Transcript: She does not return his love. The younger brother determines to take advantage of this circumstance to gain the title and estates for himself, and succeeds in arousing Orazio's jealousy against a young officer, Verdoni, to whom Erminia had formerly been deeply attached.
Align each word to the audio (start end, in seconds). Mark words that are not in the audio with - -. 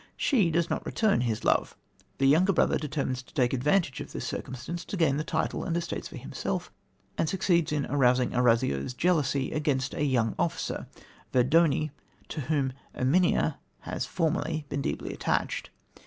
She 0.17 0.49
does 0.49 0.67
not 0.67 0.83
return 0.83 1.21
his 1.21 1.43
love. 1.43 1.77
The 2.17 2.25
younger 2.25 2.51
brother 2.53 2.79
determines 2.79 3.21
to 3.21 3.31
take 3.35 3.53
advantage 3.53 4.01
of 4.01 4.11
this 4.11 4.25
circumstance 4.25 4.83
to 4.85 4.97
gain 4.97 5.17
the 5.17 5.23
title 5.23 5.63
and 5.63 5.77
estates 5.77 6.07
for 6.07 6.17
himself, 6.17 6.71
and 7.19 7.29
succeeds 7.29 7.71
in 7.71 7.85
arousing 7.85 8.33
Orazio's 8.35 8.95
jealousy 8.95 9.51
against 9.51 9.93
a 9.93 10.03
young 10.03 10.33
officer, 10.39 10.87
Verdoni, 11.31 11.91
to 12.29 12.41
whom 12.41 12.73
Erminia 12.95 13.59
had 13.81 14.01
formerly 14.01 14.65
been 14.69 14.81
deeply 14.81 15.13
attached. 15.13 15.69